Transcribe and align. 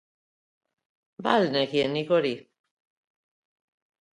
Ba 1.23 1.31
al 1.39 1.45
nekien 1.53 1.91
nik 1.95 2.09
hori? 2.15 2.35